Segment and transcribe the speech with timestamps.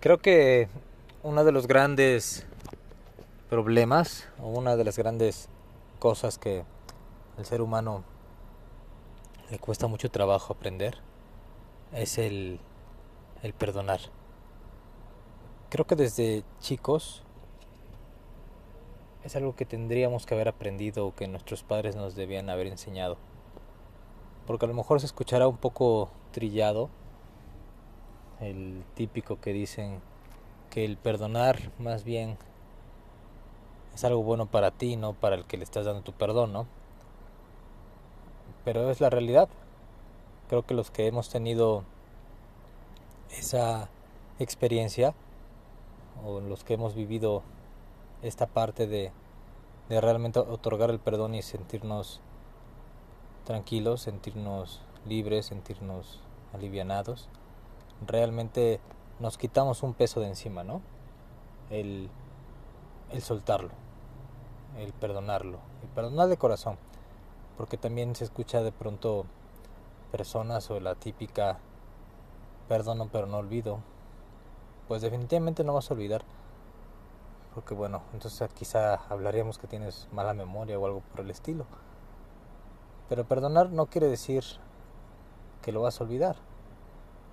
[0.00, 0.68] Creo que
[1.24, 2.46] uno de los grandes
[3.50, 5.48] problemas o una de las grandes
[5.98, 6.62] cosas que
[7.36, 8.04] al ser humano
[9.50, 10.98] le cuesta mucho trabajo aprender
[11.92, 12.60] es el,
[13.42, 13.98] el perdonar.
[15.68, 17.24] Creo que desde chicos
[19.24, 23.16] es algo que tendríamos que haber aprendido o que nuestros padres nos debían haber enseñado.
[24.46, 26.88] Porque a lo mejor se escuchará un poco trillado,
[28.40, 30.00] el típico que dicen
[30.70, 32.36] que el perdonar más bien
[33.94, 36.66] es algo bueno para ti, no para el que le estás dando tu perdón, ¿no?
[38.64, 39.48] Pero es la realidad.
[40.48, 41.84] Creo que los que hemos tenido
[43.30, 43.88] esa
[44.38, 45.14] experiencia
[46.24, 47.42] o los que hemos vivido
[48.22, 49.12] esta parte de,
[49.88, 52.20] de realmente otorgar el perdón y sentirnos
[53.44, 56.20] tranquilos, sentirnos libres, sentirnos
[56.52, 57.28] alivianados,
[58.06, 58.80] realmente
[59.18, 60.80] nos quitamos un peso de encima, ¿no?
[61.70, 62.08] El,
[63.10, 63.70] el soltarlo,
[64.78, 66.76] el perdonarlo, el perdonar de corazón,
[67.56, 69.26] porque también se escucha de pronto
[70.12, 71.58] personas o la típica
[72.68, 73.80] perdono pero no olvido,
[74.86, 76.22] pues definitivamente no vas a olvidar,
[77.54, 81.66] porque bueno, entonces quizá hablaríamos que tienes mala memoria o algo por el estilo,
[83.08, 84.44] pero perdonar no quiere decir
[85.62, 86.36] que lo vas a olvidar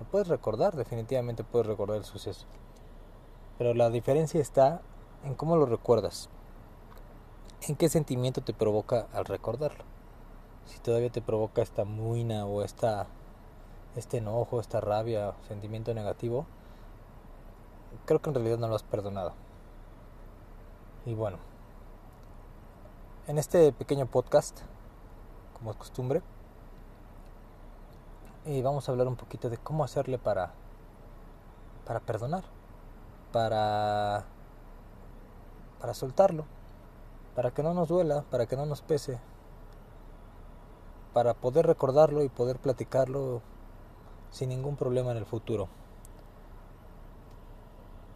[0.00, 2.46] lo puedes recordar, definitivamente puedes recordar el suceso.
[3.58, 4.80] Pero la diferencia está
[5.24, 6.30] en cómo lo recuerdas.
[7.68, 9.84] En qué sentimiento te provoca al recordarlo.
[10.64, 13.08] Si todavía te provoca esta muina o esta,
[13.94, 16.46] este enojo, esta rabia, sentimiento negativo,
[18.06, 19.34] creo que en realidad no lo has perdonado.
[21.04, 21.36] Y bueno,
[23.26, 24.60] en este pequeño podcast,
[25.58, 26.22] como es costumbre,
[28.50, 30.52] y vamos a hablar un poquito de cómo hacerle para
[31.86, 32.42] para perdonar,
[33.32, 34.24] para
[35.80, 36.44] para soltarlo,
[37.34, 39.18] para que no nos duela, para que no nos pese,
[41.14, 43.40] para poder recordarlo y poder platicarlo
[44.30, 45.68] sin ningún problema en el futuro.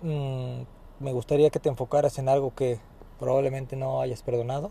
[0.03, 0.63] Mm,
[1.01, 2.81] me gustaría que te enfocaras en algo que
[3.19, 4.71] probablemente no hayas perdonado.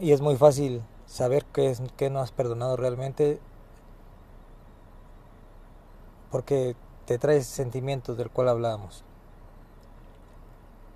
[0.00, 3.38] Y es muy fácil saber qué, es, qué no has perdonado realmente,
[6.30, 6.74] porque
[7.04, 9.04] te traes sentimientos del cual hablábamos.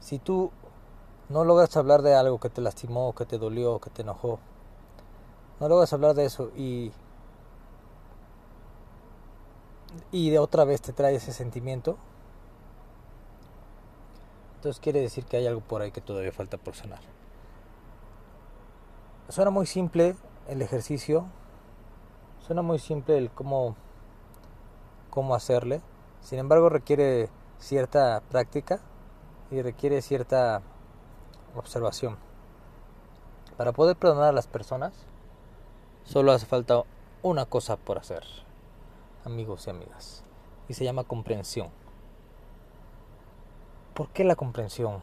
[0.00, 0.50] Si tú
[1.28, 4.38] no logras hablar de algo que te lastimó, que te dolió, que te enojó,
[5.60, 6.92] no logras hablar de eso y
[10.12, 11.96] y de otra vez te trae ese sentimiento,
[14.56, 17.15] entonces quiere decir que hay algo por ahí que todavía falta por sanar.
[19.28, 20.14] Suena muy simple
[20.46, 21.26] el ejercicio,
[22.46, 23.74] suena muy simple el cómo,
[25.10, 25.82] cómo hacerle,
[26.20, 27.28] sin embargo requiere
[27.58, 28.78] cierta práctica
[29.50, 30.62] y requiere cierta
[31.56, 32.18] observación.
[33.56, 34.94] Para poder perdonar a las personas,
[36.04, 36.84] solo hace falta
[37.24, 38.22] una cosa por hacer,
[39.24, 40.22] amigos y amigas,
[40.68, 41.70] y se llama comprensión.
[43.92, 45.02] ¿Por qué la comprensión?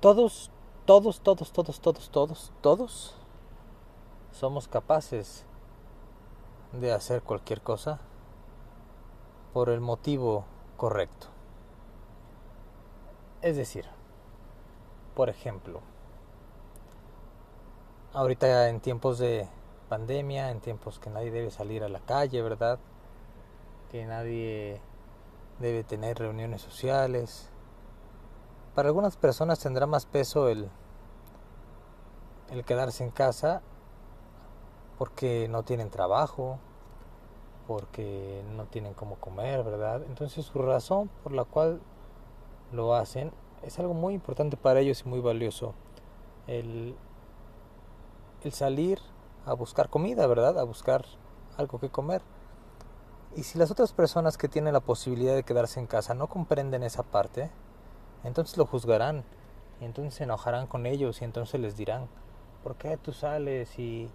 [0.00, 0.50] Todos,
[0.84, 3.14] todos, todos, todos, todos, todos, todos
[4.32, 5.44] somos capaces
[6.72, 7.98] de hacer cualquier cosa
[9.52, 10.44] por el motivo
[10.76, 11.26] correcto.
[13.42, 13.86] Es decir,
[15.14, 15.80] por ejemplo,
[18.12, 19.48] ahorita en tiempos de
[19.88, 22.78] pandemia, en tiempos que nadie debe salir a la calle, ¿verdad?
[23.90, 24.80] Que nadie
[25.58, 27.50] debe tener reuniones sociales,
[28.78, 30.68] para algunas personas tendrá más peso el,
[32.52, 33.60] el quedarse en casa
[34.98, 36.60] porque no tienen trabajo,
[37.66, 40.04] porque no tienen cómo comer, ¿verdad?
[40.06, 41.80] Entonces su razón por la cual
[42.70, 43.32] lo hacen
[43.64, 45.74] es algo muy importante para ellos y muy valioso.
[46.46, 46.94] El,
[48.44, 49.00] el salir
[49.44, 50.56] a buscar comida, ¿verdad?
[50.56, 51.04] A buscar
[51.56, 52.22] algo que comer.
[53.34, 56.84] Y si las otras personas que tienen la posibilidad de quedarse en casa no comprenden
[56.84, 57.50] esa parte,
[58.24, 59.24] entonces lo juzgarán
[59.80, 62.08] y entonces se enojarán con ellos y entonces les dirán,
[62.62, 64.10] ¿por qué tú sales y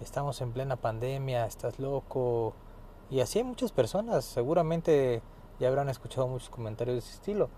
[0.00, 2.54] estamos en plena pandemia, estás loco?
[3.10, 5.22] Y así hay muchas personas, seguramente
[5.58, 7.50] ya habrán escuchado muchos comentarios de ese estilo.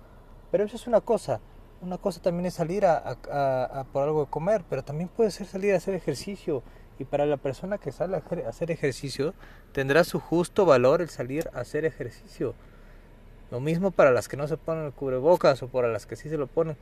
[0.51, 1.41] Pero eso es una cosa,
[1.81, 5.47] una cosa también es salir a, a, por algo de comer, pero también puede ser
[5.47, 6.63] salir a hacer ejercicio.
[6.99, 9.35] Y para la persona que sale a hacer ejercicio,
[9.73, 12.55] tendrá su justo valor el salir a hacer ejercicio.
[13.51, 16.29] Lo mismo para las que no se ponen el cubrebocas o para las que sí
[16.29, 16.77] se lo ponen.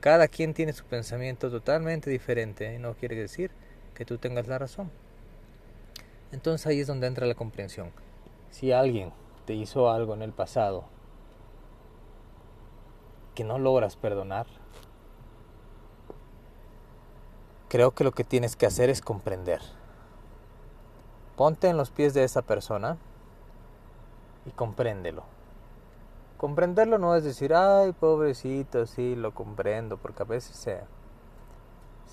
[0.00, 3.50] Cada quien tiene su pensamiento totalmente diferente y no quiere decir
[3.94, 4.90] que tú tengas la razón.
[6.32, 7.92] Entonces ahí es donde entra la comprensión.
[8.50, 9.12] Si alguien
[9.46, 10.84] te hizo algo en el pasado
[13.34, 14.46] que no logras perdonar,
[17.68, 19.60] creo que lo que tienes que hacer es comprender.
[21.36, 22.96] Ponte en los pies de esa persona
[24.46, 25.24] y compréndelo.
[26.36, 30.80] Comprenderlo no es decir, ay, pobrecito, sí, lo comprendo, porque a veces se,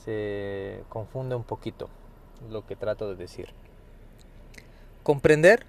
[0.04, 1.90] se confunde un poquito
[2.50, 3.50] lo que trato de decir.
[5.04, 5.66] Comprender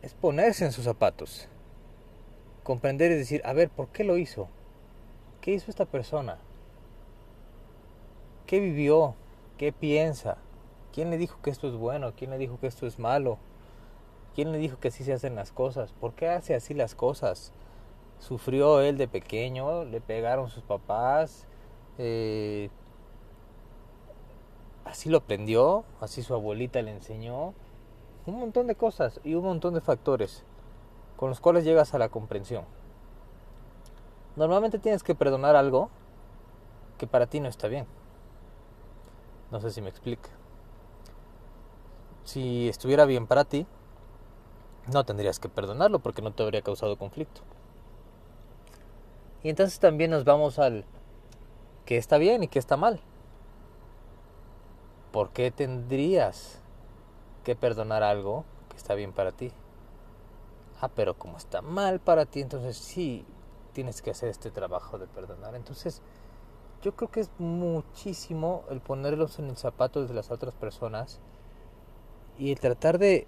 [0.00, 1.48] es ponerse en sus zapatos.
[2.62, 4.48] Comprender es decir, a ver, ¿por qué lo hizo?
[5.40, 6.38] ¿Qué hizo esta persona?
[8.46, 9.14] ¿Qué vivió?
[9.58, 10.38] ¿Qué piensa?
[10.92, 12.12] ¿Quién le dijo que esto es bueno?
[12.16, 13.38] ¿Quién le dijo que esto es malo?
[14.34, 15.92] ¿Quién le dijo que así se hacen las cosas?
[15.92, 17.52] ¿Por qué hace así las cosas?
[18.18, 19.84] ¿Sufrió él de pequeño?
[19.84, 21.46] ¿Le pegaron sus papás?
[21.98, 22.70] Eh,
[24.84, 25.84] ¿Así lo aprendió?
[26.00, 27.54] ¿Así su abuelita le enseñó?
[28.26, 30.44] Un montón de cosas y un montón de factores
[31.20, 32.64] con los cuales llegas a la comprensión.
[34.36, 35.90] Normalmente tienes que perdonar algo
[36.96, 37.86] que para ti no está bien.
[39.50, 40.30] No sé si me explica.
[42.24, 43.66] Si estuviera bien para ti,
[44.86, 47.42] no tendrías que perdonarlo porque no te habría causado conflicto.
[49.42, 50.84] Y entonces también nos vamos al
[51.84, 53.00] que está bien y que está mal.
[55.12, 56.60] ¿Por qué tendrías
[57.44, 59.50] que perdonar algo que está bien para ti?
[60.80, 63.24] Ah, pero como está mal para ti, entonces sí
[63.72, 65.54] tienes que hacer este trabajo de perdonar.
[65.54, 66.02] Entonces,
[66.82, 71.20] yo creo que es muchísimo el ponerlos en el zapato de las otras personas
[72.38, 73.26] y tratar de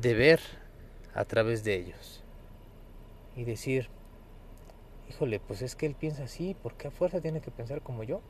[0.00, 0.40] de ver
[1.14, 2.22] a través de ellos
[3.36, 3.88] y decir,
[5.08, 8.02] híjole, pues es que él piensa así, ¿por qué a fuerza tiene que pensar como
[8.02, 8.20] yo?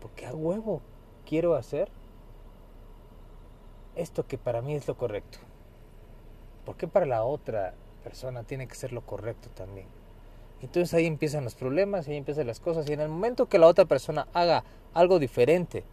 [0.00, 0.82] ¿Por qué a huevo
[1.26, 1.88] quiero hacer
[3.96, 5.38] esto que para mí es lo correcto?
[6.64, 7.74] ¿Por qué para la otra
[8.04, 9.86] persona tiene que ser lo correcto también?
[10.60, 13.68] Entonces ahí empiezan los problemas, ahí empiezan las cosas y en el momento que la
[13.68, 15.84] otra persona haga algo diferente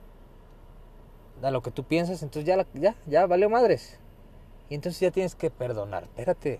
[1.41, 3.99] a lo que tú piensas, entonces ya, ya, ya valió madres.
[4.69, 6.03] Y entonces ya tienes que perdonar.
[6.03, 6.59] Espérate.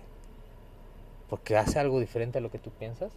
[1.28, 3.12] Porque hace algo diferente a lo que tú piensas.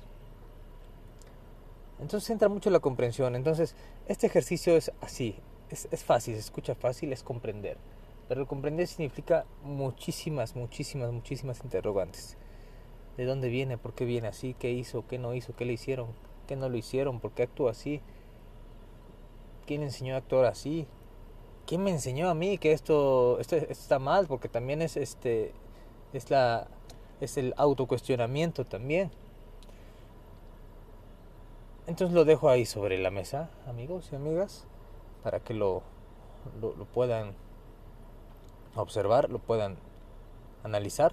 [2.00, 3.36] Entonces entra mucho la comprensión.
[3.36, 3.76] Entonces,
[4.08, 5.36] este ejercicio es así.
[5.70, 7.78] Es, es fácil, se escucha fácil, es comprender.
[8.28, 12.38] Pero comprender significa muchísimas, muchísimas, muchísimas interrogantes.
[13.18, 13.78] ¿De dónde viene?
[13.78, 14.56] ¿Por qué viene así?
[14.58, 15.06] ¿Qué hizo?
[15.08, 15.56] ¿Qué no hizo?
[15.56, 16.08] ¿Qué le hicieron?
[16.48, 17.20] ¿Qué no lo hicieron?
[17.20, 18.02] ¿Por qué actúa así?
[19.68, 20.88] ¿Quién enseñó a actuar así?
[21.70, 24.26] ¿Quién me enseñó a mí que esto, está mal?
[24.26, 25.54] Porque también es este
[26.14, 26.68] es la
[27.22, 29.12] es el autocuestionamiento también.
[31.86, 34.66] Entonces lo dejo ahí sobre la mesa, amigos y amigas,
[35.22, 35.84] para que lo,
[36.60, 37.36] lo, lo puedan
[38.76, 39.78] observar, lo puedan
[40.64, 41.12] analizar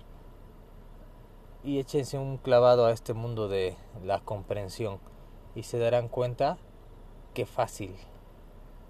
[1.65, 5.01] y échense un clavado a este mundo de la comprensión
[5.55, 6.57] y se darán cuenta
[7.35, 7.95] que fácil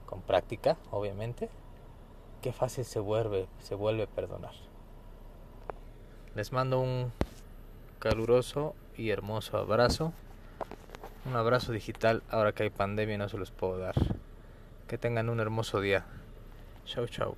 [0.07, 1.51] con práctica, obviamente,
[2.43, 4.55] qué fácil se vuelve, se vuelve perdonar.
[6.35, 7.13] Les mando un
[7.99, 10.13] caluroso y hermoso abrazo.
[11.25, 13.95] Un abrazo digital ahora que hay pandemia no se los puedo dar.
[14.87, 16.05] Que tengan un hermoso día.
[16.85, 17.37] Chau chau.